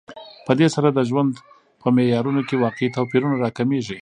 [0.45, 1.31] په دې سره د ژوند
[1.81, 3.97] په معیارونو کې واقعي توپیرونه راکمېږي